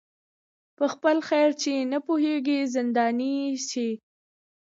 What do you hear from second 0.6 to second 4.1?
په خپل خیر چي نه پوهیږي زنداني سي